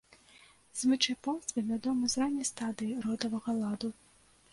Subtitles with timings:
[0.79, 3.93] Звычай помсты вядомы з ранняй стадыі родавага ладу.